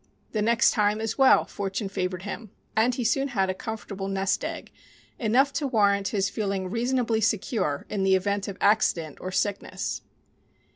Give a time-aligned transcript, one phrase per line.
[0.31, 4.43] The next time as well fortune favored him, and he soon had a comfortable nest
[4.43, 4.71] egg
[5.19, 10.01] enough to warrant his feeling reasonably secure in the event of accident or sickness.